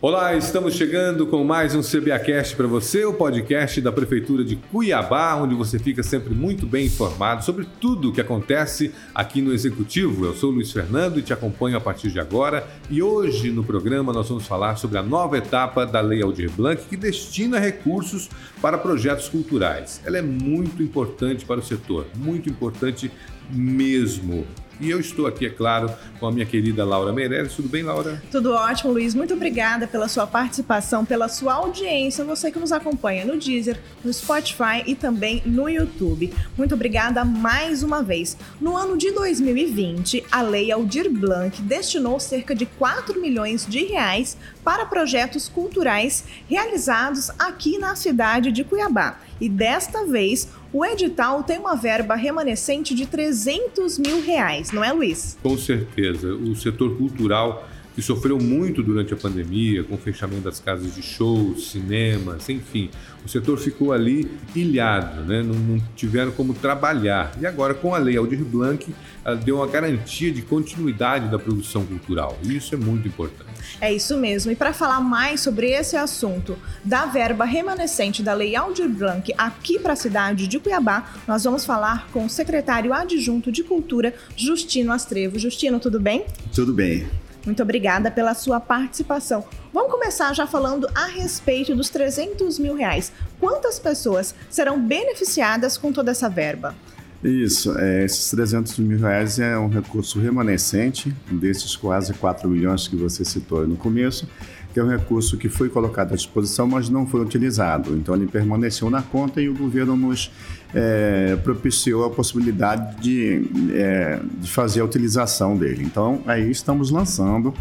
Olá, 0.00 0.34
estamos 0.36 0.74
chegando 0.74 1.28
com 1.28 1.44
mais 1.44 1.76
um 1.76 1.80
CBAcast 1.80 2.56
para 2.56 2.66
você, 2.66 3.04
o 3.04 3.14
podcast 3.14 3.80
da 3.80 3.92
Prefeitura 3.92 4.44
de 4.44 4.56
Cuiabá, 4.56 5.36
onde 5.36 5.54
você 5.54 5.78
fica 5.78 6.02
sempre 6.02 6.34
muito 6.34 6.66
bem 6.66 6.86
informado 6.86 7.44
sobre 7.44 7.68
tudo 7.80 8.10
o 8.10 8.12
que 8.12 8.20
acontece 8.20 8.92
aqui 9.14 9.40
no 9.40 9.52
Executivo. 9.52 10.24
Eu 10.24 10.34
sou 10.34 10.50
Luiz 10.50 10.72
Fernando 10.72 11.20
e 11.20 11.22
te 11.22 11.32
acompanho 11.32 11.76
a 11.76 11.80
partir 11.80 12.10
de 12.10 12.18
agora. 12.18 12.66
E 12.90 13.00
hoje 13.00 13.52
no 13.52 13.62
programa 13.62 14.12
nós 14.12 14.28
vamos 14.28 14.44
falar 14.44 14.74
sobre 14.74 14.98
a 14.98 15.02
nova 15.04 15.38
etapa 15.38 15.86
da 15.86 16.00
Lei 16.00 16.20
Aldir 16.20 16.50
Blanc 16.50 16.82
que 16.88 16.96
destina 16.96 17.60
recursos 17.60 18.28
para 18.60 18.76
projetos 18.76 19.28
culturais. 19.28 20.00
Ela 20.04 20.18
é 20.18 20.22
muito 20.22 20.82
importante 20.82 21.44
para 21.44 21.60
o 21.60 21.62
setor, 21.62 22.06
muito 22.16 22.50
importante 22.50 23.08
mesmo. 23.50 24.44
E 24.82 24.90
eu 24.90 24.98
estou 24.98 25.28
aqui, 25.28 25.46
é 25.46 25.48
claro, 25.48 25.88
com 26.18 26.26
a 26.26 26.32
minha 26.32 26.44
querida 26.44 26.84
Laura 26.84 27.12
Meirelles. 27.12 27.54
Tudo 27.54 27.68
bem, 27.68 27.84
Laura? 27.84 28.20
Tudo 28.32 28.52
ótimo, 28.52 28.90
Luiz. 28.90 29.14
Muito 29.14 29.32
obrigada 29.32 29.86
pela 29.86 30.08
sua 30.08 30.26
participação, 30.26 31.04
pela 31.04 31.28
sua 31.28 31.54
audiência, 31.54 32.24
você 32.24 32.50
que 32.50 32.58
nos 32.58 32.72
acompanha 32.72 33.24
no 33.24 33.38
Deezer, 33.38 33.78
no 34.04 34.12
Spotify 34.12 34.82
e 34.84 34.96
também 34.96 35.40
no 35.46 35.68
YouTube. 35.68 36.34
Muito 36.58 36.74
obrigada 36.74 37.24
mais 37.24 37.84
uma 37.84 38.02
vez. 38.02 38.36
No 38.60 38.76
ano 38.76 38.98
de 38.98 39.12
2020, 39.12 40.24
a 40.32 40.42
Lei 40.42 40.72
Aldir 40.72 41.08
Blanc 41.08 41.62
destinou 41.62 42.18
cerca 42.18 42.52
de 42.52 42.66
4 42.66 43.20
milhões 43.20 43.64
de 43.64 43.84
reais 43.84 44.36
para 44.64 44.84
projetos 44.84 45.48
culturais 45.48 46.24
realizados 46.48 47.30
aqui 47.38 47.78
na 47.78 47.94
cidade 47.94 48.50
de 48.50 48.64
Cuiabá. 48.64 49.16
E 49.42 49.48
desta 49.48 50.06
vez, 50.06 50.48
o 50.72 50.84
edital 50.84 51.42
tem 51.42 51.58
uma 51.58 51.74
verba 51.74 52.14
remanescente 52.14 52.94
de 52.94 53.06
300 53.06 53.98
mil 53.98 54.22
reais, 54.22 54.70
não 54.70 54.84
é, 54.84 54.92
Luiz? 54.92 55.36
Com 55.42 55.58
certeza. 55.58 56.32
O 56.32 56.54
setor 56.54 56.96
cultural 56.96 57.68
que 57.94 58.02
sofreu 58.02 58.38
muito 58.38 58.82
durante 58.82 59.12
a 59.12 59.16
pandemia, 59.16 59.84
com 59.84 59.94
o 59.94 59.98
fechamento 59.98 60.42
das 60.42 60.58
casas 60.58 60.94
de 60.94 61.02
shows, 61.02 61.70
cinemas, 61.70 62.48
enfim. 62.48 62.90
O 63.24 63.28
setor 63.28 63.58
ficou 63.58 63.92
ali 63.92 64.30
ilhado, 64.54 65.22
né? 65.22 65.42
não, 65.42 65.54
não 65.54 65.82
tiveram 65.94 66.32
como 66.32 66.54
trabalhar. 66.54 67.36
E 67.40 67.46
agora, 67.46 67.74
com 67.74 67.94
a 67.94 67.98
lei 67.98 68.16
Aldir 68.16 68.44
Blanc, 68.44 68.92
ela 69.24 69.36
deu 69.36 69.56
uma 69.56 69.66
garantia 69.66 70.32
de 70.32 70.42
continuidade 70.42 71.28
da 71.28 71.38
produção 71.38 71.84
cultural. 71.84 72.36
E 72.42 72.56
isso 72.56 72.74
é 72.74 72.78
muito 72.78 73.06
importante. 73.06 73.52
É 73.80 73.92
isso 73.92 74.16
mesmo. 74.16 74.50
E 74.50 74.56
para 74.56 74.72
falar 74.72 75.00
mais 75.00 75.40
sobre 75.40 75.70
esse 75.70 75.96
assunto 75.96 76.56
da 76.84 77.06
verba 77.06 77.44
remanescente 77.44 78.22
da 78.22 78.34
Lei 78.34 78.56
Aldir 78.56 78.88
Blanc 78.88 79.32
aqui 79.38 79.78
para 79.78 79.92
a 79.92 79.96
cidade 79.96 80.48
de 80.48 80.58
Cuiabá, 80.58 81.14
nós 81.28 81.44
vamos 81.44 81.64
falar 81.64 82.08
com 82.12 82.24
o 82.24 82.30
secretário 82.30 82.92
adjunto 82.92 83.52
de 83.52 83.62
Cultura, 83.62 84.14
Justino 84.36 84.92
Astrevo. 84.92 85.38
Justino, 85.38 85.78
tudo 85.78 86.00
bem? 86.00 86.26
Tudo 86.52 86.72
bem. 86.72 87.06
Muito 87.44 87.62
obrigada 87.62 88.10
pela 88.10 88.34
sua 88.34 88.60
participação. 88.60 89.44
Vamos 89.72 89.90
começar 89.90 90.32
já 90.32 90.46
falando 90.46 90.88
a 90.94 91.06
respeito 91.06 91.74
dos 91.74 91.88
300 91.88 92.58
mil 92.58 92.74
reais. 92.74 93.12
Quantas 93.40 93.78
pessoas 93.78 94.34
serão 94.48 94.80
beneficiadas 94.80 95.76
com 95.76 95.92
toda 95.92 96.12
essa 96.12 96.28
verba? 96.28 96.74
Isso, 97.22 97.78
é, 97.78 98.04
esses 98.04 98.30
300 98.30 98.78
mil 98.80 98.98
reais 98.98 99.38
é 99.38 99.56
um 99.56 99.68
recurso 99.68 100.18
remanescente 100.18 101.14
desses 101.30 101.76
quase 101.76 102.12
4 102.14 102.48
milhões 102.48 102.88
que 102.88 102.96
você 102.96 103.24
citou 103.24 103.66
no 103.66 103.76
começo, 103.76 104.28
que 104.72 104.80
é 104.80 104.82
um 104.82 104.88
recurso 104.88 105.36
que 105.36 105.48
foi 105.48 105.68
colocado 105.68 106.14
à 106.14 106.16
disposição, 106.16 106.66
mas 106.66 106.88
não 106.88 107.06
foi 107.06 107.20
utilizado. 107.20 107.94
Então 107.94 108.16
ele 108.16 108.26
permaneceu 108.26 108.90
na 108.90 109.02
conta 109.02 109.40
e 109.40 109.48
o 109.48 109.54
governo 109.54 109.96
nos 109.96 110.32
é, 110.74 111.36
propiciou 111.44 112.04
a 112.06 112.10
possibilidade 112.10 113.00
de, 113.00 113.42
é, 113.72 114.18
de 114.40 114.50
fazer 114.50 114.80
a 114.80 114.84
utilização 114.84 115.56
dele. 115.56 115.84
Então 115.84 116.22
aí 116.26 116.50
estamos 116.50 116.90
lançando 116.90 117.54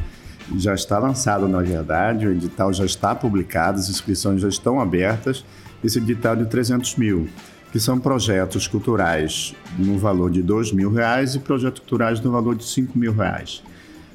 já 0.58 0.74
está 0.74 1.00
lançado, 1.00 1.48
na 1.48 1.62
verdade, 1.62 2.28
o 2.28 2.32
edital 2.32 2.74
já 2.74 2.84
está 2.84 3.16
publicado, 3.16 3.80
as 3.80 3.90
inscrições 3.90 4.42
já 4.42 4.50
estão 4.50 4.82
abertas, 4.82 5.46
esse 5.84 5.98
edital 5.98 6.36
de 6.36 6.46
300 6.46 6.98
mil 6.98 7.30
que 7.72 7.80
são 7.80 8.00
projetos 8.00 8.68
culturais 8.68 9.56
no 9.78 9.98
valor 9.98 10.30
de 10.30 10.42
R$ 10.42 10.90
reais 10.94 11.36
e 11.36 11.40
projetos 11.40 11.80
culturais 11.80 12.20
no 12.20 12.32
valor 12.32 12.56
de 12.56 12.66
R$ 12.66 13.12
reais. 13.12 13.64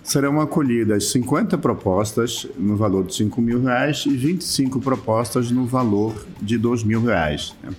Serão 0.02 0.40
acolhidas 0.40 1.10
50 1.10 1.58
propostas 1.58 2.46
no 2.56 2.76
valor 2.76 3.04
de 3.04 3.24
R$ 3.24 3.30
mil 3.38 3.62
reais 3.62 4.04
e 4.06 4.10
25 4.10 4.80
propostas 4.80 5.50
no 5.50 5.64
valor 5.64 6.14
de 6.40 6.56
R$ 6.56 6.98
reais. 7.04 7.54
Né? 7.62 7.70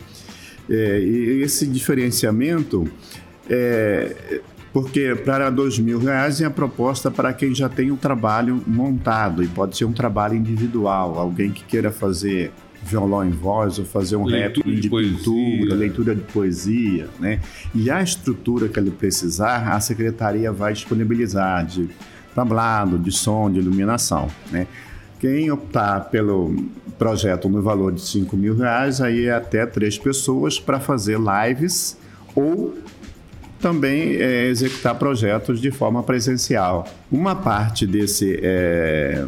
É, 0.70 1.00
e 1.00 1.42
esse 1.42 1.66
diferenciamento 1.66 2.86
é 3.50 4.42
porque 4.74 5.16
para 5.16 5.50
R$ 5.50 5.98
reais 6.00 6.40
é 6.42 6.46
a 6.46 6.52
proposta 6.52 7.10
para 7.10 7.34
quem 7.34 7.56
já 7.56 7.68
tem 7.68 7.90
o 7.90 7.96
um 7.96 7.98
trabalho 7.98 8.62
montado 8.68 9.44
e 9.44 9.48
pode 9.48 9.76
ser 9.76 9.86
um 9.86 9.94
trabalho 9.94 10.36
individual, 10.36 11.18
alguém 11.18 11.52
que 11.52 11.64
queira 11.64 11.90
fazer 11.90 12.52
violão 12.84 13.26
em 13.26 13.32
voz 13.32 13.80
ou 13.80 13.86
fazer 13.86 14.16
um 14.16 14.24
rap 14.24 14.62
de, 14.64 14.80
de 14.80 14.90
pintura, 14.90 15.76
leitura 15.76 16.16
de 16.16 16.22
poesia, 16.22 17.08
né? 17.20 17.40
E 17.74 17.90
a 17.90 18.02
estrutura 18.02 18.70
que 18.70 18.80
ele 18.80 18.92
precisar, 18.92 19.72
a 19.72 19.80
secretaria 19.80 20.52
vai 20.52 20.74
disponibilizar 20.74 21.66
de 21.66 21.90
tablado, 22.34 22.98
de 22.98 23.12
som, 23.12 23.52
de 23.52 23.60
iluminação, 23.60 24.28
né? 24.52 24.68
Quem 25.20 25.50
optar 25.50 26.10
pelo 26.12 26.56
projeto 26.98 27.50
no 27.50 27.62
valor 27.62 27.92
de 27.92 28.02
5 28.02 28.38
mil 28.38 28.56
reais, 28.56 29.02
aí 29.02 29.26
é 29.26 29.34
até 29.34 29.66
três 29.66 29.98
pessoas 29.98 30.60
para 30.60 30.80
fazer 30.80 31.18
lives 31.20 31.98
ou 32.36 32.78
também 33.60 34.16
é, 34.16 34.46
executar 34.46 34.96
projetos 34.96 35.60
de 35.60 35.72
forma 35.72 36.04
presencial. 36.04 36.88
Uma 37.12 37.36
parte 37.36 37.88
desse, 37.88 38.40
é, 38.44 39.26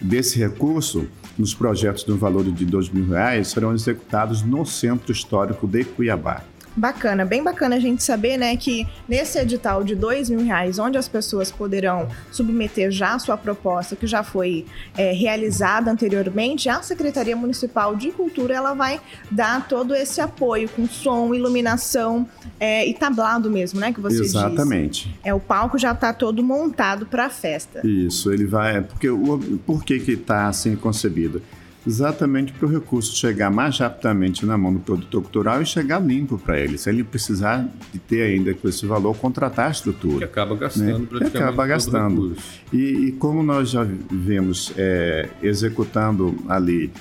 desse 0.00 0.38
recurso 0.38 1.06
nos 1.38 1.54
projetos 1.54 2.04
no 2.06 2.16
valor 2.16 2.44
de 2.44 2.64
R$ 2.64 2.90
mil 2.92 3.08
reais 3.10 3.48
serão 3.48 3.72
executados 3.72 4.42
no 4.42 4.66
Centro 4.66 5.12
Histórico 5.12 5.66
de 5.66 5.84
Cuiabá. 5.84 6.42
Bacana, 6.78 7.24
bem 7.24 7.42
bacana 7.42 7.74
a 7.74 7.80
gente 7.80 8.04
saber, 8.04 8.36
né, 8.36 8.56
que 8.56 8.86
nesse 9.08 9.36
edital 9.36 9.82
de 9.82 9.96
dois 9.96 10.30
mil 10.30 10.44
reais, 10.44 10.78
onde 10.78 10.96
as 10.96 11.08
pessoas 11.08 11.50
poderão 11.50 12.08
submeter 12.30 12.92
já 12.92 13.14
a 13.14 13.18
sua 13.18 13.36
proposta, 13.36 13.96
que 13.96 14.06
já 14.06 14.22
foi 14.22 14.64
é, 14.96 15.12
realizada 15.12 15.90
anteriormente, 15.90 16.68
a 16.68 16.80
Secretaria 16.80 17.34
Municipal 17.34 17.96
de 17.96 18.12
Cultura 18.12 18.54
ela 18.54 18.74
vai 18.74 19.00
dar 19.28 19.66
todo 19.66 19.92
esse 19.92 20.20
apoio 20.20 20.68
com 20.68 20.86
som, 20.86 21.34
iluminação 21.34 22.28
é, 22.60 22.86
e 22.86 22.94
tablado 22.94 23.50
mesmo, 23.50 23.80
né, 23.80 23.92
que 23.92 24.00
você 24.00 24.20
Exatamente. 24.20 25.08
Disse. 25.08 25.20
É 25.24 25.34
o 25.34 25.40
palco 25.40 25.76
já 25.78 25.90
está 25.90 26.12
todo 26.12 26.44
montado 26.44 27.06
para 27.06 27.26
a 27.26 27.30
festa. 27.30 27.84
Isso, 27.84 28.32
ele 28.32 28.46
vai, 28.46 28.82
porque 28.82 29.10
o, 29.10 29.58
por 29.66 29.82
que 29.84 29.98
que 29.98 30.12
está 30.12 30.46
assim 30.46 30.76
concebido? 30.76 31.42
Exatamente 31.88 32.52
para 32.52 32.66
o 32.66 32.70
recurso 32.70 33.16
chegar 33.16 33.50
mais 33.50 33.78
rapidamente 33.78 34.44
na 34.44 34.58
mão 34.58 34.74
do 34.74 34.78
produtor 34.78 35.22
cultural 35.22 35.62
e 35.62 35.66
chegar 35.66 35.98
limpo 35.98 36.36
para 36.38 36.60
ele. 36.60 36.76
Se 36.76 36.90
ele 36.90 37.02
precisar 37.02 37.66
de 37.90 37.98
ter 37.98 38.22
ainda 38.22 38.52
com 38.52 38.68
esse 38.68 38.84
valor, 38.84 39.16
contratar 39.16 39.68
a 39.68 39.70
estrutura. 39.70 40.18
Que 40.18 40.24
acaba 40.24 40.54
gastando 40.54 40.86
né? 40.86 40.92
praticamente. 41.08 41.30
Que 41.30 41.38
acaba 41.38 41.66
gastando. 41.66 42.36
E, 42.70 42.76
e, 42.76 43.12
como 43.12 43.42
nós 43.42 43.70
já 43.70 43.86
vemos 44.10 44.70
é, 44.76 45.30
executando 45.42 46.36
ali 46.46 46.92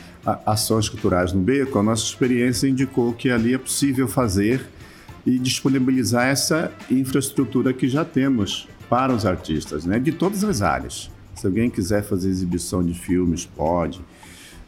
ações 0.45 0.87
culturais 0.87 1.33
no 1.33 1.41
Beco, 1.41 1.77
a 1.77 1.83
nossa 1.83 2.05
experiência 2.05 2.67
indicou 2.67 3.11
que 3.11 3.29
ali 3.29 3.53
é 3.53 3.57
possível 3.57 4.07
fazer 4.07 4.65
e 5.25 5.37
disponibilizar 5.37 6.27
essa 6.27 6.71
infraestrutura 6.89 7.73
que 7.73 7.89
já 7.89 8.05
temos 8.05 8.69
para 8.89 9.13
os 9.13 9.25
artistas, 9.25 9.83
né? 9.85 9.99
de 9.99 10.13
todas 10.13 10.45
as 10.45 10.61
áreas. 10.61 11.11
Se 11.35 11.45
alguém 11.45 11.69
quiser 11.69 12.03
fazer 12.03 12.29
exibição 12.29 12.81
de 12.81 12.93
filmes, 12.93 13.45
pode 13.45 14.01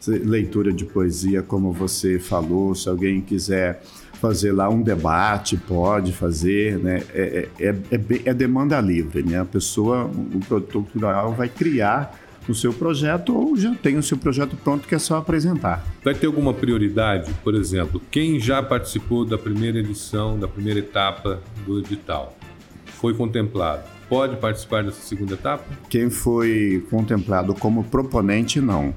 leitura 0.08 0.72
de 0.72 0.84
poesia, 0.84 1.42
como 1.42 1.72
você 1.72 2.18
falou, 2.18 2.74
se 2.74 2.88
alguém 2.88 3.20
quiser 3.20 3.82
fazer 4.14 4.52
lá 4.52 4.68
um 4.68 4.82
debate, 4.82 5.56
pode 5.56 6.12
fazer, 6.12 6.78
né? 6.78 7.02
É, 7.12 7.48
é, 7.58 7.66
é, 7.66 7.74
é, 7.90 8.00
é 8.26 8.34
demanda 8.34 8.80
livre, 8.80 9.22
né? 9.22 9.40
A 9.40 9.44
pessoa, 9.44 10.04
o 10.04 10.40
produtor 10.40 10.82
cultural 10.84 11.32
vai 11.32 11.48
criar 11.48 12.18
o 12.48 12.54
seu 12.54 12.72
projeto 12.72 13.36
ou 13.36 13.56
já 13.56 13.74
tem 13.74 13.96
o 13.96 14.02
seu 14.02 14.18
projeto 14.18 14.56
pronto 14.56 14.86
que 14.86 14.94
é 14.94 14.98
só 14.98 15.16
apresentar. 15.16 15.84
Vai 16.04 16.14
ter 16.14 16.26
alguma 16.26 16.52
prioridade? 16.52 17.32
Por 17.42 17.54
exemplo, 17.54 18.00
quem 18.10 18.38
já 18.38 18.62
participou 18.62 19.24
da 19.24 19.38
primeira 19.38 19.78
edição, 19.78 20.38
da 20.38 20.48
primeira 20.48 20.80
etapa 20.80 21.40
do 21.66 21.78
edital, 21.78 22.36
foi 22.84 23.14
contemplado, 23.14 23.84
pode 24.08 24.36
participar 24.36 24.84
dessa 24.84 25.00
segunda 25.00 25.34
etapa? 25.34 25.64
Quem 25.88 26.10
foi 26.10 26.84
contemplado 26.90 27.54
como 27.54 27.84
proponente, 27.84 28.60
não. 28.60 28.92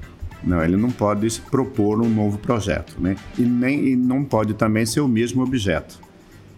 Não, 0.46 0.62
ele 0.62 0.76
não 0.76 0.90
pode 0.90 1.40
propor 1.50 2.00
um 2.00 2.08
novo 2.08 2.38
projeto, 2.38 2.96
né? 2.98 3.16
E 3.38 3.42
nem 3.42 3.88
e 3.88 3.96
não 3.96 4.24
pode 4.24 4.54
também 4.54 4.84
ser 4.84 5.00
o 5.00 5.08
mesmo 5.08 5.42
objeto. 5.42 5.98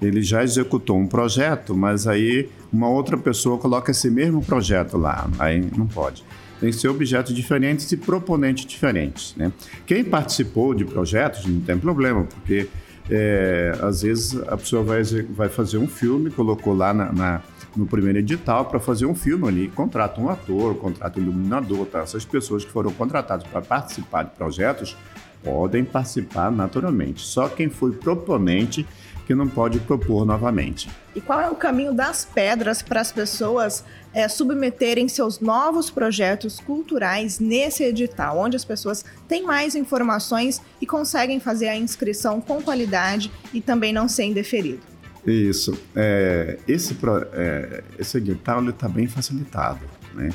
Ele 0.01 0.23
já 0.23 0.43
executou 0.43 0.99
um 0.99 1.07
projeto, 1.07 1.75
mas 1.75 2.07
aí 2.07 2.49
uma 2.73 2.89
outra 2.89 3.17
pessoa 3.17 3.59
coloca 3.59 3.91
esse 3.91 4.11
mesmo 4.11 4.45
projeto 4.45 4.99
lá, 4.99 5.29
aí 5.39 5.65
não 5.77 5.87
pode. 5.87 6.25
Tem 6.61 6.71
que 6.71 6.77
ser 6.77 6.89
objetos 6.89 7.35
diferentes 7.35 7.91
e 7.93 7.97
proponentes 7.97 8.67
diferentes, 8.67 9.35
né? 9.37 9.53
Quem 9.87 10.03
participou 10.05 10.75
de 10.75 10.85
projetos 10.85 11.47
não 11.47 11.61
tem 11.61 11.79
problema, 11.79 12.25
porque 12.25 12.69
é, 13.11 13.79
às 13.83 14.03
vezes 14.03 14.41
a 14.49 14.57
pessoa 14.57 14.83
vai, 14.83 15.03
vai 15.31 15.49
fazer 15.49 15.79
um 15.79 15.87
filme, 15.87 16.31
colocou 16.31 16.75
lá 16.75 16.93
na, 16.93 17.13
na 17.13 17.43
no 17.77 17.87
primeiro 17.87 18.19
edital 18.19 18.65
para 18.65 18.81
fazer 18.81 19.05
um 19.05 19.15
filme 19.15 19.47
ali, 19.47 19.69
contrata 19.69 20.21
um 20.21 20.31
ator, 20.31 20.75
contrata 20.77 21.21
um 21.21 21.23
iluminador, 21.23 21.87
tá? 21.87 22.01
Essas 22.01 22.25
pessoas 22.25 22.65
que 22.65 22.71
foram 22.71 22.91
contratadas 22.91 23.47
para 23.47 23.61
participar 23.61 24.23
de 24.25 24.31
projetos 24.31 24.97
podem 25.45 25.85
participar 25.85 26.51
naturalmente. 26.51 27.21
Só 27.21 27.49
quem 27.49 27.69
foi 27.69 27.93
proponente 27.93 28.87
que 29.27 29.35
não 29.35 29.49
pode 29.49 29.81
propor 29.81 30.25
novamente. 30.25 30.89
E 31.15 31.21
qual 31.21 31.41
é 31.41 31.51
o 31.51 31.57
caminho 31.57 31.93
das 31.93 32.25
pedras 32.25 32.81
para 32.81 33.01
as 33.01 33.11
pessoas 33.11 33.85
é, 34.15 34.29
submeterem 34.29 35.09
seus 35.09 35.41
novos 35.41 35.91
projetos 35.91 36.61
culturais 36.61 37.41
nesse 37.41 37.83
edital, 37.83 38.39
onde 38.39 38.57
as 38.57 38.65
pessoas 38.65 39.05
têm 39.27 39.43
mais 39.43 39.75
informações 39.75 40.63
e 40.81 40.87
conseguem 40.87 41.41
fazer 41.41 41.69
a 41.69 41.77
inscrição 41.77 42.41
com 42.41 42.63
qualidade 42.63 43.31
e 43.53 43.61
também 43.61 43.93
não 43.93 44.09
ser 44.09 44.25
indeferido? 44.25 44.81
Isso. 45.27 45.77
É, 45.97 46.59
esse, 46.69 46.97
é, 47.33 47.83
esse 47.99 48.19
edital 48.19 48.65
está 48.69 48.89
bem 48.89 49.09
facilitado. 49.09 49.81
Né? 50.15 50.31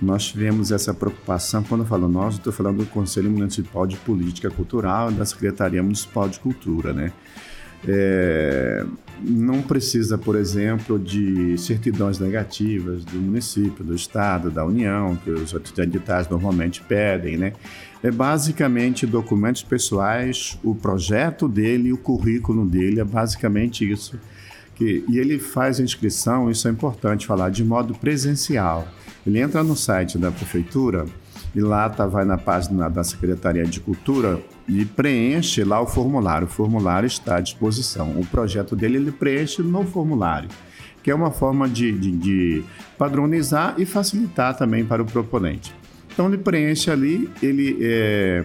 Nós 0.00 0.24
tivemos 0.24 0.72
essa 0.72 0.94
preocupação, 0.94 1.62
quando 1.62 1.82
eu 1.82 1.86
falo 1.86 2.08
nós, 2.08 2.34
estou 2.34 2.52
falando 2.52 2.78
do 2.78 2.86
Conselho 2.86 3.30
Municipal 3.30 3.86
de 3.86 3.96
Política 3.98 4.50
Cultural 4.50 5.10
e 5.10 5.14
da 5.14 5.26
Secretaria 5.26 5.82
Municipal 5.82 6.28
de 6.30 6.40
Cultura. 6.40 6.94
Né? 6.94 7.12
É, 7.86 8.84
não 9.24 9.62
precisa, 9.62 10.18
por 10.18 10.36
exemplo, 10.36 10.98
de 10.98 11.56
certidões 11.58 12.18
negativas 12.18 13.04
do 13.04 13.18
município, 13.18 13.84
do 13.84 13.94
estado, 13.94 14.50
da 14.50 14.64
União, 14.64 15.16
que 15.16 15.30
os 15.30 15.52
editais 15.78 16.28
normalmente 16.28 16.82
pedem, 16.82 17.36
né? 17.36 17.52
É 18.02 18.10
basicamente 18.10 19.06
documentos 19.06 19.62
pessoais, 19.62 20.58
o 20.62 20.74
projeto 20.74 21.48
dele, 21.48 21.92
o 21.92 21.98
currículo 21.98 22.66
dele, 22.66 23.00
é 23.00 23.04
basicamente 23.04 23.88
isso. 23.88 24.18
Que, 24.74 25.04
e 25.08 25.18
ele 25.18 25.38
faz 25.38 25.78
a 25.78 25.84
inscrição, 25.84 26.50
isso 26.50 26.66
é 26.66 26.70
importante 26.70 27.26
falar, 27.26 27.50
de 27.50 27.64
modo 27.64 27.94
presencial. 27.94 28.88
Ele 29.24 29.38
entra 29.38 29.62
no 29.62 29.76
site 29.76 30.18
da 30.18 30.32
prefeitura, 30.32 31.06
e 31.54 31.60
lá 31.60 31.88
tá, 31.88 32.06
vai 32.06 32.24
na 32.24 32.38
página 32.38 32.88
da 32.88 33.04
Secretaria 33.04 33.64
de 33.64 33.80
Cultura 33.80 34.40
e 34.66 34.84
preenche 34.84 35.64
lá 35.64 35.80
o 35.80 35.86
formulário. 35.86 36.46
O 36.46 36.50
formulário 36.50 37.06
está 37.06 37.36
à 37.36 37.40
disposição. 37.40 38.10
O 38.18 38.26
projeto 38.26 38.74
dele 38.74 38.96
ele 38.96 39.12
preenche 39.12 39.62
no 39.62 39.84
formulário, 39.84 40.48
que 41.02 41.10
é 41.10 41.14
uma 41.14 41.30
forma 41.30 41.68
de, 41.68 41.92
de, 41.92 42.12
de 42.12 42.64
padronizar 42.96 43.74
e 43.76 43.84
facilitar 43.84 44.56
também 44.56 44.84
para 44.84 45.02
o 45.02 45.06
proponente. 45.06 45.74
Então 46.12 46.26
ele 46.26 46.38
preenche 46.38 46.90
ali, 46.90 47.28
ele 47.42 47.78
é, 47.80 48.44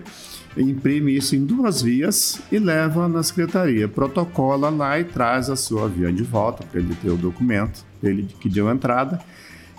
imprime 0.57 1.15
isso 1.15 1.35
em 1.35 1.45
duas 1.45 1.81
vias 1.81 2.41
e 2.51 2.59
leva 2.59 3.07
na 3.07 3.21
secretaria, 3.23 3.87
protocola 3.87 4.69
lá 4.69 4.99
e 4.99 5.03
traz 5.03 5.49
a 5.49 5.55
sua 5.55 5.87
via 5.87 6.11
de 6.11 6.23
volta 6.23 6.63
para 6.63 6.79
ele 6.79 6.95
ter 6.95 7.09
o 7.09 7.17
documento 7.17 7.85
dele 8.01 8.27
que 8.39 8.49
deu 8.49 8.69
entrada 8.69 9.19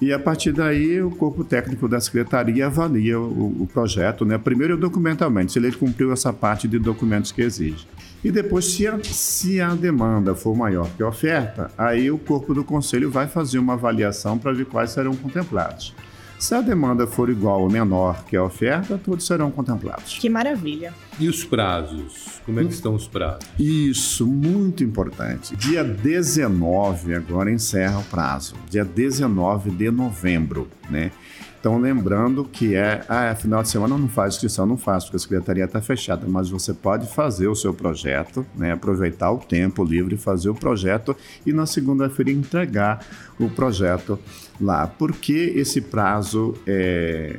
e 0.00 0.12
a 0.12 0.18
partir 0.18 0.52
daí, 0.52 1.02
o 1.02 1.10
corpo 1.10 1.42
técnico 1.42 1.88
da 1.88 2.00
secretaria 2.00 2.66
avalia 2.66 3.18
o, 3.18 3.62
o 3.62 3.66
projeto, 3.66 4.24
né? 4.24 4.38
primeiro 4.38 4.76
documentalmente, 4.76 5.52
se 5.52 5.58
ele 5.58 5.72
cumpriu 5.72 6.12
essa 6.12 6.32
parte 6.32 6.68
de 6.68 6.78
documentos 6.78 7.32
que 7.32 7.42
exige. 7.42 7.86
E 8.22 8.30
depois, 8.30 8.64
se 8.64 8.86
a, 8.86 8.98
se 9.02 9.60
a 9.60 9.74
demanda 9.74 10.34
for 10.34 10.56
maior 10.56 10.88
que 10.96 11.02
a 11.02 11.08
oferta, 11.08 11.70
aí 11.76 12.10
o 12.10 12.18
corpo 12.18 12.54
do 12.54 12.62
conselho 12.62 13.10
vai 13.10 13.26
fazer 13.26 13.58
uma 13.58 13.74
avaliação 13.74 14.38
para 14.38 14.52
ver 14.52 14.66
quais 14.66 14.90
serão 14.90 15.14
contemplados. 15.16 15.94
Se 16.38 16.54
a 16.54 16.60
demanda 16.60 17.04
for 17.04 17.28
igual 17.28 17.62
ou 17.62 17.70
menor 17.70 18.24
que 18.24 18.36
a 18.36 18.44
oferta, 18.44 18.96
todos 18.96 19.26
serão 19.26 19.50
contemplados. 19.50 20.18
Que 20.18 20.28
maravilha. 20.28 20.94
E 21.18 21.28
os 21.28 21.44
prazos? 21.44 22.40
Como 22.46 22.60
é 22.60 22.64
que 22.64 22.72
estão 22.72 22.94
os 22.94 23.08
prazos? 23.08 23.44
Isso, 23.58 24.24
muito 24.24 24.84
importante. 24.84 25.56
Dia 25.56 25.82
19 25.82 27.12
agora 27.14 27.50
encerra 27.50 27.98
o 27.98 28.04
prazo. 28.04 28.54
Dia 28.70 28.84
19 28.84 29.70
de 29.70 29.90
novembro, 29.90 30.68
né? 30.88 31.10
Então, 31.60 31.76
lembrando 31.78 32.44
que 32.44 32.76
é, 32.76 33.04
ah, 33.08 33.24
é 33.24 33.34
final 33.34 33.62
de 33.62 33.68
semana 33.68 33.98
não 33.98 34.08
faz 34.08 34.34
inscrição, 34.34 34.64
não 34.64 34.76
faz, 34.76 35.04
porque 35.04 35.16
a 35.16 35.20
secretaria 35.20 35.64
está 35.64 35.80
fechada, 35.80 36.24
mas 36.28 36.48
você 36.48 36.72
pode 36.72 37.12
fazer 37.12 37.48
o 37.48 37.54
seu 37.54 37.74
projeto, 37.74 38.46
né, 38.54 38.72
aproveitar 38.72 39.32
o 39.32 39.38
tempo 39.38 39.84
livre, 39.84 40.16
fazer 40.16 40.50
o 40.50 40.54
projeto 40.54 41.16
e 41.44 41.52
na 41.52 41.66
segunda-feira 41.66 42.30
entregar 42.30 43.04
o 43.40 43.50
projeto 43.50 44.18
lá. 44.60 44.86
Por 44.86 45.12
que 45.12 45.52
esse 45.56 45.80
prazo 45.80 46.54
é 46.64 47.36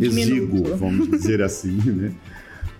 exíguo, 0.00 0.76
vamos 0.76 1.10
dizer 1.10 1.42
assim, 1.42 1.76
né? 1.90 2.12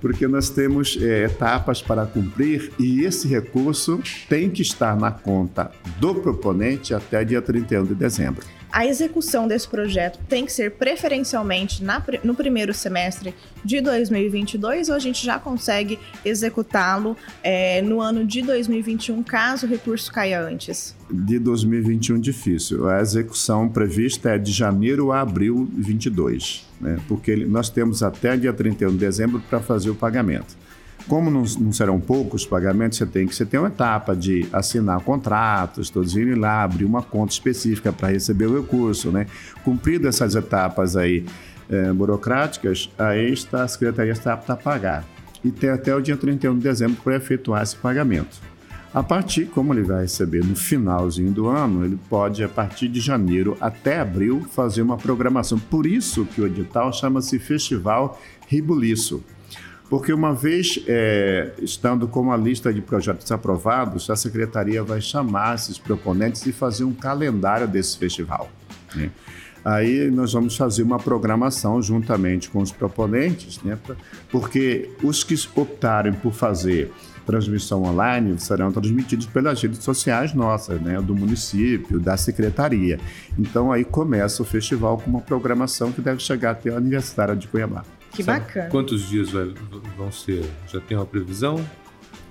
porque 0.00 0.26
nós 0.26 0.48
temos 0.48 0.96
é, 1.00 1.24
etapas 1.24 1.82
para 1.82 2.06
cumprir 2.06 2.72
e 2.78 3.04
esse 3.04 3.26
recurso 3.28 4.00
tem 4.28 4.48
que 4.48 4.62
estar 4.62 4.96
na 4.96 5.10
conta 5.10 5.70
do 5.98 6.14
proponente 6.14 6.94
até 6.94 7.24
dia 7.24 7.42
31 7.42 7.84
de 7.84 7.94
dezembro. 7.94 8.57
A 8.70 8.86
execução 8.86 9.48
desse 9.48 9.66
projeto 9.66 10.18
tem 10.28 10.44
que 10.44 10.52
ser 10.52 10.72
preferencialmente 10.72 11.82
na, 11.82 12.02
no 12.22 12.34
primeiro 12.34 12.74
semestre 12.74 13.34
de 13.64 13.80
2022 13.80 14.90
ou 14.90 14.94
a 14.94 14.98
gente 14.98 15.24
já 15.24 15.38
consegue 15.38 15.98
executá-lo 16.24 17.16
é, 17.42 17.80
no 17.80 18.00
ano 18.00 18.26
de 18.26 18.42
2021, 18.42 19.22
caso 19.22 19.66
o 19.66 19.68
recurso 19.68 20.12
caia 20.12 20.40
antes? 20.40 20.94
De 21.10 21.38
2021, 21.38 22.20
difícil. 22.20 22.88
A 22.88 23.00
execução 23.00 23.68
prevista 23.68 24.30
é 24.30 24.38
de 24.38 24.52
janeiro 24.52 25.12
a 25.12 25.20
abril 25.20 25.68
22, 25.74 26.66
né? 26.80 26.98
porque 27.08 27.34
nós 27.36 27.70
temos 27.70 28.02
até 28.02 28.36
dia 28.36 28.52
31 28.52 28.90
de 28.90 28.98
dezembro 28.98 29.42
para 29.48 29.60
fazer 29.60 29.90
o 29.90 29.94
pagamento. 29.94 30.56
Como 31.08 31.30
não, 31.30 31.42
não, 31.58 31.72
serão 31.72 31.98
poucos 31.98 32.44
pagamentos, 32.44 32.98
você 32.98 33.06
tem 33.06 33.26
que 33.26 33.34
você 33.34 33.46
tem 33.46 33.58
uma 33.58 33.68
etapa 33.68 34.14
de 34.14 34.46
assinar 34.52 35.00
contratos, 35.00 35.88
todos 35.88 36.14
irem 36.14 36.34
lá, 36.34 36.62
abrir 36.62 36.84
uma 36.84 37.02
conta 37.02 37.32
específica 37.32 37.92
para 37.92 38.08
receber 38.08 38.46
o 38.46 38.60
recurso, 38.60 39.10
né? 39.10 39.26
Cumprido 39.64 40.06
essas 40.06 40.34
etapas 40.34 40.96
aí 40.96 41.24
é, 41.70 41.92
burocráticas, 41.92 42.90
aí 42.98 43.32
está, 43.32 43.62
a 43.62 43.68
Secretaria 43.68 44.12
está 44.12 44.34
apta 44.34 44.52
a 44.52 44.56
pagar. 44.56 45.04
E 45.42 45.50
tem 45.50 45.70
até 45.70 45.94
o 45.94 46.00
dia 46.00 46.16
31 46.16 46.56
de 46.56 46.62
dezembro 46.62 47.00
para 47.02 47.16
efetuar 47.16 47.62
esse 47.62 47.76
pagamento. 47.76 48.40
A 48.92 49.02
partir, 49.02 49.46
como 49.46 49.74
ele 49.74 49.82
vai 49.82 50.02
receber 50.02 50.42
no 50.44 50.56
finalzinho 50.56 51.30
do 51.30 51.46
ano, 51.46 51.84
ele 51.84 51.98
pode, 52.08 52.42
a 52.42 52.48
partir 52.48 52.88
de 52.88 53.00
janeiro 53.00 53.56
até 53.60 54.00
abril, 54.00 54.44
fazer 54.50 54.82
uma 54.82 54.96
programação. 54.96 55.58
Por 55.58 55.86
isso 55.86 56.24
que 56.24 56.40
o 56.40 56.46
edital 56.46 56.92
chama-se 56.92 57.38
Festival 57.38 58.18
Ribuliço. 58.46 59.22
Porque 59.88 60.12
uma 60.12 60.34
vez 60.34 60.80
é, 60.86 61.52
estando 61.60 62.06
com 62.06 62.20
uma 62.20 62.36
lista 62.36 62.72
de 62.72 62.82
projetos 62.82 63.30
aprovados, 63.32 64.10
a 64.10 64.16
secretaria 64.16 64.82
vai 64.82 65.00
chamar 65.00 65.54
esses 65.54 65.78
proponentes 65.78 66.44
e 66.46 66.52
fazer 66.52 66.84
um 66.84 66.92
calendário 66.92 67.66
desse 67.66 67.96
festival. 67.96 68.50
Né? 68.94 69.10
Aí 69.64 70.10
nós 70.10 70.32
vamos 70.32 70.56
fazer 70.56 70.82
uma 70.82 70.98
programação 70.98 71.80
juntamente 71.82 72.50
com 72.50 72.60
os 72.60 72.70
proponentes, 72.70 73.62
né? 73.62 73.78
porque 74.30 74.90
os 75.02 75.24
que 75.24 75.34
optarem 75.56 76.12
por 76.12 76.32
fazer 76.32 76.92
transmissão 77.28 77.82
online 77.82 78.38
serão 78.38 78.72
transmitidos 78.72 79.26
pelas 79.26 79.60
redes 79.60 79.84
sociais 79.84 80.32
nossas, 80.32 80.80
né, 80.80 80.98
do 81.02 81.14
município, 81.14 82.00
da 82.00 82.16
secretaria. 82.16 82.98
Então 83.38 83.70
aí 83.70 83.84
começa 83.84 84.42
o 84.42 84.46
festival 84.46 84.96
com 84.96 85.10
uma 85.10 85.20
programação 85.20 85.92
que 85.92 86.00
deve 86.00 86.20
chegar 86.20 86.52
até 86.52 86.70
o 86.70 86.76
aniversário 86.78 87.36
de 87.36 87.46
Cuiabá. 87.46 87.84
Que 88.18 88.24
Sabe 88.24 88.40
bacana. 88.40 88.68
Quantos 88.68 89.08
dias 89.08 89.30
vai, 89.30 89.54
vão 89.96 90.10
ser? 90.10 90.44
Já 90.66 90.80
tem 90.80 90.96
uma 90.96 91.06
previsão? 91.06 91.64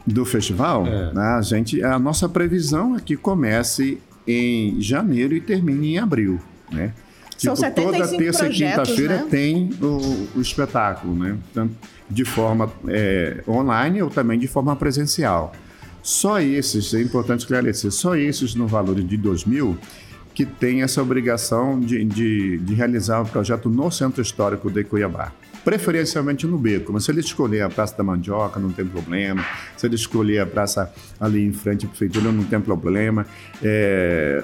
Do 0.05 0.25
festival? 0.25 0.85
É. 0.85 1.13
Né, 1.13 1.21
a, 1.21 1.41
gente, 1.41 1.81
a 1.81 1.97
nossa 1.97 2.27
previsão 2.27 2.97
é 2.97 2.99
que 2.99 3.15
comece 3.15 3.97
em 4.27 4.81
janeiro 4.81 5.33
e 5.33 5.39
termine 5.39 5.93
em 5.93 5.97
abril, 5.97 6.41
né? 6.69 6.91
Tipo, 7.37 7.55
São 7.55 7.71
toda 7.71 8.05
terça 8.05 8.47
e 8.47 8.49
quinta-feira 8.49 9.17
né? 9.19 9.27
tem 9.29 9.69
o, 9.81 10.27
o, 10.35 10.41
espetáculo, 10.41 11.15
né? 11.15 11.37
Tanto 11.53 11.73
de 12.09 12.25
forma 12.25 12.69
é, 12.89 13.41
online 13.47 14.01
ou 14.01 14.09
também 14.09 14.37
de 14.37 14.47
forma 14.47 14.75
presencial. 14.75 15.53
Só 16.03 16.41
esses, 16.41 16.93
é 16.93 17.01
importante 17.01 17.41
esclarecer, 17.41 17.91
só 17.91 18.13
esses 18.17 18.55
no 18.55 18.67
valor 18.67 18.95
de 18.95 19.15
2 19.15 19.45
mil 19.45 19.77
que 20.33 20.45
tem 20.45 20.81
essa 20.81 21.01
obrigação 21.01 21.79
de, 21.79 22.03
de, 22.03 22.57
de 22.57 22.73
realizar 22.73 23.19
o 23.19 23.23
um 23.23 23.25
projeto 23.25 23.69
no 23.69 23.89
Centro 23.89 24.21
Histórico 24.21 24.69
de 24.69 24.83
Cuiabá 24.83 25.31
preferencialmente 25.63 26.45
no 26.47 26.57
beco. 26.57 26.93
Mas 26.93 27.05
se 27.05 27.11
ele 27.11 27.19
escolher 27.19 27.61
a 27.61 27.69
Praça 27.69 27.97
da 27.97 28.03
Mandioca, 28.03 28.59
não 28.59 28.71
tem 28.71 28.85
problema. 28.85 29.45
Se 29.75 29.85
ele 29.85 29.95
escolher 29.95 30.39
a 30.39 30.45
praça 30.45 30.91
ali 31.19 31.45
em 31.45 31.53
frente 31.53 31.85
à 31.85 31.89
prefeitura, 31.89 32.31
não 32.31 32.43
tem 32.43 32.59
problema. 32.59 33.25
É, 33.61 34.43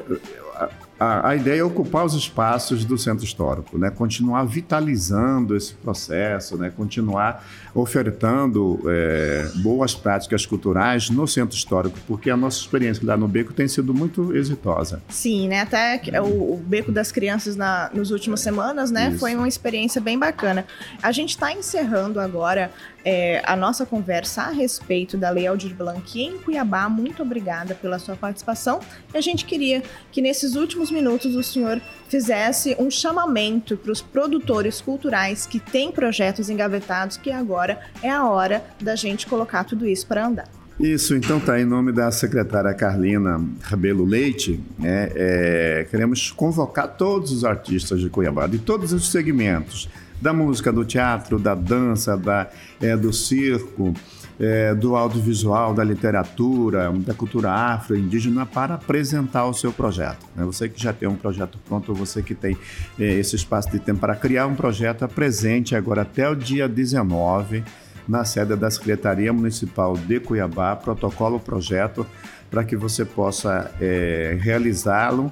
a, 1.04 1.30
a, 1.30 1.36
ideia 1.36 1.60
é 1.60 1.64
ocupar 1.64 2.06
os 2.06 2.14
espaços 2.14 2.86
do 2.86 2.98
centro 2.98 3.26
histórico, 3.26 3.78
né? 3.78 3.90
continuar 3.90 4.46
vitalizando 4.46 5.56
esse 5.56 5.74
processo, 5.74 6.58
né? 6.58 6.72
continuar 6.76 7.46
ofertando 7.76 8.80
é, 8.88 9.50
boas 9.56 9.94
práticas 9.94 10.46
culturais 10.46 11.10
no 11.10 11.28
centro 11.28 11.58
histórico, 11.58 11.98
porque 12.08 12.30
a 12.30 12.38
nossa 12.38 12.60
experiência 12.60 13.06
lá 13.06 13.18
no 13.18 13.28
Beco 13.28 13.52
tem 13.52 13.68
sido 13.68 13.94
muito 13.94 14.36
exitosa. 14.36 15.02
Sim, 15.10 15.50
né? 15.50 15.62
até 15.62 16.00
o, 16.22 16.54
o 16.54 16.64
Beco 16.66 16.92
das 16.92 17.12
Crianças 17.12 17.56
na, 17.56 17.90
nos 17.94 18.12
últimas 18.12 18.40
semanas 18.40 18.90
né? 18.90 19.16
foi 19.20 19.36
uma 19.36 19.48
experiência 19.48 20.00
bem 20.00 20.18
bacana. 20.18 20.66
A 21.02 21.12
gente 21.12 21.32
está 21.32 21.52
encerrando 21.52 22.20
agora 22.20 22.72
é, 23.06 23.42
a 23.46 23.56
nossa 23.56 23.86
conversa 23.86 24.44
a 24.44 24.50
respeito 24.50 25.18
da 25.18 25.30
Lei 25.30 25.48
Aldir 25.48 25.76
Blanc 25.76 26.20
em 26.20 26.38
Cuiabá. 26.38 26.88
Muito 26.88 27.22
obrigada 27.22 27.76
pela 27.76 28.00
sua 28.00 28.16
participação. 28.16 28.80
E 29.14 29.18
a 29.18 29.22
gente 29.22 29.46
queria 29.46 29.84
que 30.12 30.22
nesses 30.22 30.56
últimos 30.56 30.90
minutos 30.90 31.36
o 31.36 31.44
senhor 31.44 31.82
fizesse 32.08 32.76
um 32.80 32.90
chamamento 32.90 33.76
para 33.76 33.92
os 33.92 34.02
produtores 34.02 34.80
culturais 34.80 35.46
que 35.46 35.60
têm 35.60 35.92
projetos 35.92 36.50
engavetados, 36.50 37.18
que 37.18 37.32
agora 37.32 37.80
é 38.02 38.10
a 38.10 38.28
hora 38.28 38.64
da 38.80 38.96
gente 38.96 39.28
colocar 39.28 39.64
tudo 39.64 39.88
isso 39.88 40.08
para 40.08 40.26
andar. 40.26 40.48
Isso, 40.80 41.16
então 41.16 41.40
tá. 41.40 41.60
Em 41.60 41.66
nome 41.66 41.92
da 41.92 42.12
secretária 42.12 42.74
Carlina 42.74 43.44
Rabelo 43.62 44.04
Leite, 44.04 44.60
né, 44.78 45.12
é, 45.16 45.88
queremos 45.90 46.32
convocar 46.32 46.88
todos 46.98 47.32
os 47.32 47.46
artistas 47.46 48.00
de 48.00 48.10
Cuiabá, 48.10 48.48
de 48.48 48.58
todos 48.58 48.92
os 48.92 49.12
segmentos, 49.12 49.88
da 50.24 50.32
música, 50.32 50.72
do 50.72 50.86
teatro, 50.86 51.38
da 51.38 51.54
dança, 51.54 52.16
da, 52.16 52.50
é, 52.82 52.96
do 52.96 53.12
circo, 53.12 53.94
é, 54.40 54.74
do 54.74 54.96
audiovisual, 54.96 55.74
da 55.74 55.84
literatura, 55.84 56.90
da 57.06 57.14
cultura 57.14 57.52
afro-indígena, 57.52 58.46
para 58.46 58.76
apresentar 58.76 59.46
o 59.46 59.54
seu 59.54 59.74
projeto. 59.74 60.26
Né? 60.34 60.46
Você 60.46 60.70
que 60.70 60.82
já 60.82 60.94
tem 60.94 61.10
um 61.10 61.18
projeto 61.18 61.60
pronto, 61.68 61.94
você 61.94 62.24
que 62.24 62.34
tem 62.34 62.58
é, 62.98 63.04
esse 63.04 63.36
espaço 63.36 63.70
de 63.70 63.80
tempo 63.80 64.00
para 64.00 64.16
criar 64.16 64.48
um 64.48 64.56
projeto, 64.56 65.04
apresente 65.04 65.76
agora 65.76 66.04
até 66.04 66.30
o 66.30 66.36
dia 66.36 66.70
19 66.70 67.62
na 68.08 68.24
sede 68.24 68.56
da 68.56 68.72
Secretaria 68.72 69.32
Municipal 69.32 69.96
de 69.98 70.22
Cuiabá, 70.22 70.76
protocolo 70.76 71.38
projeto 71.38 72.08
para 72.50 72.64
que 72.64 72.78
você 72.78 73.04
possa 73.04 73.72
é, 73.82 74.38
realizá-lo 74.40 75.32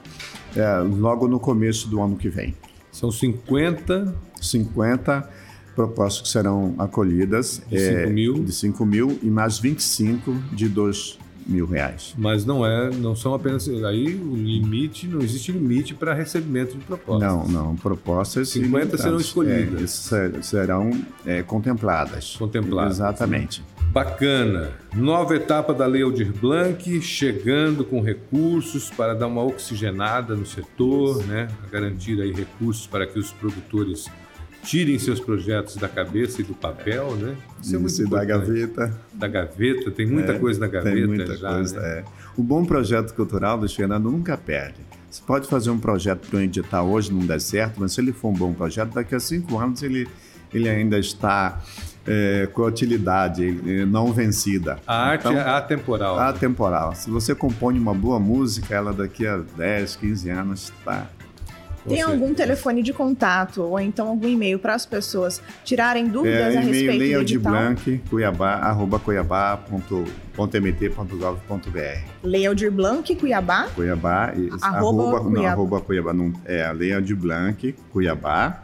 é, 0.55 0.79
logo 0.79 1.29
no 1.29 1.39
começo 1.39 1.87
do 1.87 2.01
ano 2.01 2.17
que 2.17 2.27
vem. 2.27 2.53
São 2.91 3.09
50... 3.09 4.30
50 4.41 5.29
propostas 5.75 6.21
que 6.23 6.29
serão 6.29 6.75
acolhidas. 6.77 7.61
De 7.69 7.79
5 7.79 7.97
é, 7.97 8.05
mil? 8.07 8.43
De 8.43 8.51
5 8.51 8.85
mil 8.85 9.19
e 9.21 9.29
mais 9.29 9.59
25 9.59 10.33
de 10.53 10.67
2 10.67 11.19
mil 11.45 11.65
reais. 11.65 12.13
Mas 12.17 12.45
não 12.45 12.65
é, 12.65 12.89
não 12.89 13.15
são 13.15 13.33
apenas 13.33 13.67
aí 13.67 14.15
o 14.15 14.35
limite, 14.35 15.07
não 15.07 15.21
existe 15.21 15.51
limite 15.51 15.93
para 15.93 16.13
recebimento 16.13 16.77
de 16.77 16.83
propostas. 16.83 17.27
Não, 17.27 17.47
não, 17.47 17.75
propostas 17.75 18.49
50 18.49 18.97
serão 18.97 19.17
escolhidas. 19.17 20.11
É, 20.13 20.41
serão 20.41 20.91
é, 21.25 21.41
contempladas. 21.43 22.35
Contempladas. 22.37 22.97
Exatamente. 22.97 23.63
Bacana. 23.91 24.71
Nova 24.95 25.35
etapa 25.35 25.73
da 25.73 25.85
Lei 25.85 26.01
Aldir 26.01 26.31
Blanc, 26.31 27.01
chegando 27.01 27.83
com 27.83 28.01
recursos 28.01 28.89
para 28.89 29.13
dar 29.13 29.27
uma 29.27 29.43
oxigenada 29.43 30.35
no 30.35 30.45
setor, 30.45 31.25
né? 31.25 31.49
garantir 31.69 32.21
aí 32.21 32.31
recursos 32.31 32.87
para 32.87 33.05
que 33.05 33.19
os 33.19 33.31
produtores 33.33 34.09
tirem 34.63 34.97
seus 34.99 35.19
projetos 35.19 35.75
da 35.75 35.87
cabeça 35.87 36.41
e 36.41 36.43
do 36.43 36.53
papel, 36.53 37.15
né? 37.15 37.35
Isso, 37.61 37.75
é 37.75 37.79
muito 37.79 38.09
da 38.09 38.23
gaveta. 38.23 38.99
Da 39.13 39.27
gaveta, 39.27 39.91
tem 39.91 40.05
muita 40.05 40.33
é, 40.33 40.39
coisa 40.39 40.59
na 40.59 40.67
gaveta 40.67 40.95
tem 40.95 41.07
muita 41.07 41.35
já. 41.37 41.53
Coisa, 41.53 41.79
né? 41.79 41.99
é. 41.99 42.03
O 42.37 42.43
bom 42.43 42.63
projeto 42.63 43.13
cultural 43.13 43.57
do 43.57 43.67
Fernando 43.67 44.09
nunca 44.11 44.37
perde. 44.37 44.79
Você 45.09 45.21
pode 45.25 45.47
fazer 45.47 45.69
um 45.69 45.79
projeto 45.79 46.27
para 46.29 46.39
um 46.39 46.41
editar 46.41 46.83
hoje, 46.83 47.11
não 47.11 47.25
der 47.25 47.41
certo, 47.41 47.81
mas 47.81 47.91
se 47.93 47.99
ele 47.99 48.13
for 48.13 48.29
um 48.29 48.33
bom 48.33 48.53
projeto, 48.53 48.93
daqui 48.93 49.13
a 49.13 49.19
cinco 49.19 49.59
anos 49.59 49.83
ele, 49.83 50.07
ele 50.53 50.69
ainda 50.69 50.97
está 50.97 51.61
é, 52.07 52.47
com 52.53 52.63
a 52.63 52.67
utilidade 52.67 53.51
não 53.87 54.13
vencida. 54.13 54.79
A 54.87 55.07
arte 55.07 55.27
então, 55.27 55.37
é 55.37 55.41
atemporal. 55.41 56.17
Atemporal. 56.17 56.95
Se 56.95 57.09
você 57.09 57.35
compõe 57.35 57.77
uma 57.77 57.93
boa 57.93 58.19
música, 58.19 58.73
ela 58.73 58.93
daqui 58.93 59.27
a 59.27 59.37
10, 59.57 59.97
15 59.97 60.29
anos 60.29 60.73
está 60.79 61.09
tem 61.87 62.01
algum 62.01 62.33
telefone 62.33 62.83
de 62.83 62.93
contato 62.93 63.61
ou 63.61 63.79
então 63.79 64.07
algum 64.07 64.27
e-mail 64.27 64.59
para 64.59 64.73
as 64.75 64.85
pessoas 64.85 65.41
tirarem 65.63 66.07
dúvidas 66.07 66.55
é, 66.55 66.57
a 66.57 66.61
respeito 66.61 66.97
do 66.97 67.21
edital? 67.21 67.23
de 67.23 67.39
Blanc, 67.39 68.01
cuiabá, 68.09 68.53
arroba 68.55 68.99
cuiabá.mt.gov.br 68.99 69.71
Leia 72.23 72.55
de 72.55 72.69
Blanc, 72.69 73.15
Cuiabá? 73.15 73.67
Cuiabá, 73.75 74.33
arroba, 74.61 74.67
arroba, 74.67 75.19
Cuiabá. 75.19 75.31
Não, 75.31 75.45
arroba 75.47 75.81
Cuiabá, 75.81 76.13
não, 76.13 76.33
é 76.45 76.71
Leia 76.71 77.01
de 77.01 77.15
Blanc, 77.15 77.75
Cuiabá, 77.91 78.61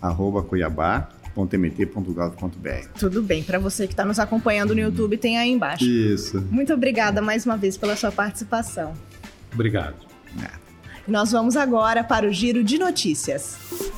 arroba 0.00 0.42
Cuiabá, 0.42 1.08
.mt.gov.br. 1.36 2.88
Tudo 2.98 3.22
bem, 3.22 3.42
para 3.42 3.58
você 3.58 3.86
que 3.86 3.92
está 3.92 4.04
nos 4.04 4.18
acompanhando 4.18 4.74
no 4.74 4.80
YouTube, 4.80 5.16
tem 5.16 5.38
aí 5.38 5.50
embaixo. 5.50 5.84
Isso. 5.84 6.40
Muito 6.50 6.72
obrigada 6.72 7.22
mais 7.22 7.46
uma 7.46 7.56
vez 7.56 7.76
pela 7.76 7.96
sua 7.96 8.10
participação. 8.10 8.94
Obrigado. 9.52 9.96
É. 10.42 10.69
Nós 11.10 11.32
vamos 11.32 11.56
agora 11.56 12.04
para 12.04 12.24
o 12.24 12.32
giro 12.32 12.62
de 12.62 12.78
notícias. 12.78 13.89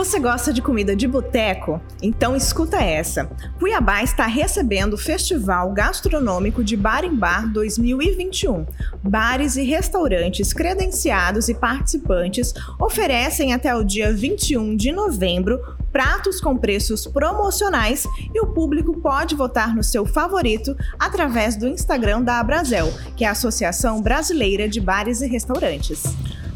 Você 0.00 0.18
gosta 0.18 0.50
de 0.50 0.62
comida 0.62 0.96
de 0.96 1.06
boteco? 1.06 1.78
Então 2.02 2.34
escuta 2.34 2.78
essa. 2.78 3.26
Cuiabá 3.58 4.02
está 4.02 4.24
recebendo 4.24 4.94
o 4.94 4.98
Festival 4.98 5.70
Gastronômico 5.74 6.64
de 6.64 6.74
Bar 6.74 7.04
em 7.04 7.14
Bar 7.14 7.52
2021. 7.52 8.64
Bares 9.02 9.56
e 9.56 9.62
restaurantes 9.62 10.54
credenciados 10.54 11.50
e 11.50 11.54
participantes 11.54 12.54
oferecem 12.80 13.52
até 13.52 13.74
o 13.76 13.84
dia 13.84 14.10
21 14.10 14.74
de 14.74 14.90
novembro 14.90 15.60
pratos 15.92 16.40
com 16.40 16.56
preços 16.56 17.06
promocionais 17.06 18.06
e 18.34 18.40
o 18.40 18.46
público 18.46 18.98
pode 19.02 19.34
votar 19.34 19.76
no 19.76 19.84
seu 19.84 20.06
favorito 20.06 20.74
através 20.98 21.56
do 21.56 21.68
Instagram 21.68 22.22
da 22.22 22.40
Abrazel, 22.40 22.90
que 23.14 23.22
é 23.22 23.28
a 23.28 23.32
Associação 23.32 24.00
Brasileira 24.00 24.66
de 24.66 24.80
Bares 24.80 25.20
e 25.20 25.26
Restaurantes. 25.26 26.04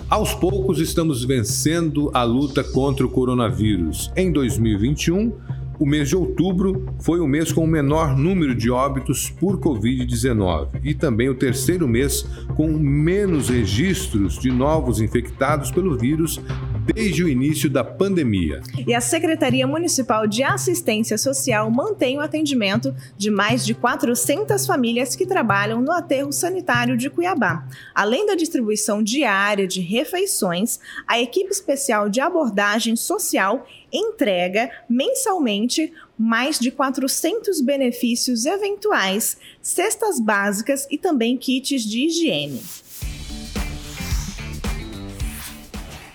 Aos 0.08 0.34
poucos 0.34 0.80
estamos 0.80 1.24
vencendo 1.24 2.10
a 2.12 2.22
luta 2.22 2.62
contra 2.62 3.06
o 3.06 3.08
coronavírus. 3.08 4.12
Em 4.14 4.30
2021, 4.30 5.32
o 5.78 5.86
mês 5.86 6.10
de 6.10 6.16
outubro 6.16 6.86
foi 7.00 7.20
o 7.20 7.26
mês 7.26 7.50
com 7.50 7.64
o 7.64 7.66
menor 7.66 8.16
número 8.16 8.54
de 8.54 8.70
óbitos 8.70 9.30
por 9.30 9.58
Covid-19 9.58 10.80
e 10.84 10.94
também 10.94 11.30
o 11.30 11.34
terceiro 11.34 11.88
mês 11.88 12.24
com 12.54 12.68
menos 12.68 13.48
registros 13.48 14.38
de 14.38 14.50
novos 14.50 15.00
infectados 15.00 15.70
pelo 15.70 15.96
vírus 15.96 16.38
desde 16.84 17.24
o 17.24 17.28
início 17.28 17.70
da 17.70 17.82
pandemia. 17.82 18.60
E 18.86 18.94
a 18.94 19.00
Secretaria 19.00 19.66
Municipal 19.66 20.26
de 20.26 20.42
Assistência 20.42 21.16
Social 21.16 21.70
mantém 21.70 22.18
o 22.18 22.20
atendimento 22.20 22.94
de 23.16 23.30
mais 23.30 23.64
de 23.64 23.74
400 23.74 24.66
famílias 24.66 25.16
que 25.16 25.26
trabalham 25.26 25.80
no 25.80 25.92
aterro 25.92 26.32
sanitário 26.32 26.96
de 26.96 27.08
Cuiabá. 27.08 27.66
Além 27.94 28.26
da 28.26 28.34
distribuição 28.34 29.02
diária 29.02 29.66
de 29.66 29.80
refeições, 29.80 30.78
a 31.06 31.18
equipe 31.18 31.50
especial 31.50 32.08
de 32.08 32.20
abordagem 32.20 32.96
social 32.96 33.66
entrega 33.92 34.70
mensalmente 34.88 35.92
mais 36.18 36.58
de 36.58 36.70
400 36.70 37.60
benefícios 37.60 38.44
eventuais, 38.46 39.36
cestas 39.60 40.20
básicas 40.20 40.86
e 40.90 40.98
também 40.98 41.36
kits 41.36 41.82
de 41.82 42.06
higiene. 42.06 42.62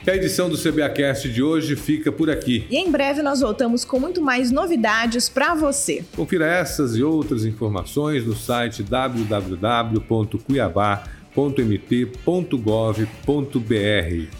A 0.10 0.16
edição 0.16 0.50
do 0.50 0.58
CBAcast 0.58 1.30
de 1.30 1.44
hoje 1.44 1.76
fica 1.76 2.12
por 2.12 2.32
aqui. 2.32 2.66
E 2.70 2.78
em 2.78 2.90
breve 2.90 3.22
nós 3.22 3.42
voltamos 3.42 3.86
com 3.86 4.00
muito 4.00 4.22
mais 4.22 4.50
novidades 4.50 5.30
para 5.30 5.54
você. 5.54 6.04
Confira 6.16 6.48
essas 6.48 6.96
e 6.96 7.04
outras 7.04 7.46
informações 7.46 8.26
no 8.26 8.36
site 8.36 8.82
www.cuiabá.com 8.82 11.20
mt.gov.br. 11.36 12.98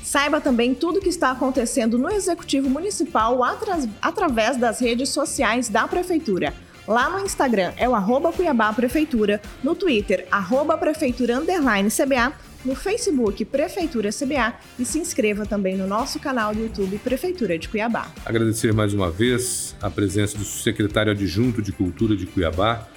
Saiba 0.04 0.42
também 0.42 0.74
tudo 0.74 0.98
o 0.98 1.02
que 1.02 1.10
está 1.10 1.32
acontecendo 1.32 1.98
no 1.98 2.10
Executivo 2.10 2.70
Municipal 2.70 3.44
atra 3.44 3.80
através 4.02 4.58
das 4.58 4.80
redes 4.80 5.10
sociais 5.10 5.70
da 5.70 5.88
Prefeitura. 5.88 6.54
Lá 6.88 7.10
no 7.10 7.24
Instagram 7.24 7.72
é 7.78 7.88
o 7.88 7.94
arroba 7.94 8.34
Cuiabá 8.34 8.74
Prefeitura, 8.74 9.40
no 9.64 9.76
Twitter, 9.76 10.28
arroba 10.32 10.76
Prefeitura 10.76 11.38
Underline 11.38 11.90
CBA, 11.90 12.34
no 12.64 12.76
Facebook 12.76 13.46
Prefeitura 13.46 14.10
CBA 14.10 14.54
e 14.78 14.86
se 14.86 15.00
inscreva 15.00 15.46
também 15.46 15.76
no 15.76 15.88
nosso 15.88 16.20
canal 16.20 16.54
do 16.54 16.62
YouTube 16.62 16.98
Prefeitura 17.00 17.58
de 17.58 17.70
Cuiabá. 17.70 18.08
Agradecer 18.26 18.74
mais 18.74 18.94
uma 18.94 19.10
vez 19.10 19.76
a 19.82 19.90
presença 19.90 20.38
do 20.38 20.44
secretário 20.44 21.12
adjunto 21.12 21.62
de 21.62 21.72
Cultura 21.72 22.16
de 22.16 22.26
Cuiabá, 22.26 22.88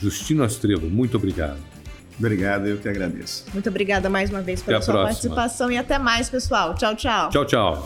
Justino 0.00 0.42
Astrevo. 0.42 0.88
Muito 0.88 1.16
obrigado. 1.16 1.58
Obrigado, 2.18 2.66
eu 2.66 2.78
que 2.78 2.88
agradeço. 2.88 3.44
Muito 3.52 3.68
obrigada 3.68 4.08
mais 4.08 4.28
uma 4.28 4.42
vez 4.42 4.60
pela 4.60 4.82
sua 4.82 4.94
próxima. 4.94 5.08
participação 5.34 5.70
e 5.70 5.78
até 5.78 5.98
mais, 5.98 6.28
pessoal. 6.28 6.74
Tchau, 6.74 6.96
tchau. 6.96 7.30
Tchau, 7.30 7.44
tchau. 7.44 7.84